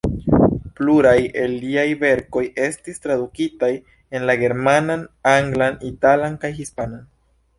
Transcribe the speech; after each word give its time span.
Pluraj 0.77 1.11
el 1.41 1.51
liaj 1.65 1.83
verkoj 2.03 2.41
estis 2.69 2.97
tradukitaj 3.03 3.69
en 4.19 4.27
la 4.31 4.35
germanan, 4.45 5.05
anglan, 5.35 5.77
italan 5.93 6.41
kaj 6.47 6.51
hispanan. 6.63 7.05